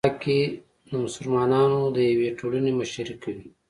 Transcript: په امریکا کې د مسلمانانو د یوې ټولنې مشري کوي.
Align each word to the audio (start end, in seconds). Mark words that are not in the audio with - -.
په 0.03 0.05
امریکا 0.05 0.21
کې 0.23 0.39
د 0.89 0.91
مسلمانانو 1.05 1.79
د 1.95 1.97
یوې 2.11 2.29
ټولنې 2.39 2.71
مشري 2.79 3.15
کوي. 3.23 3.45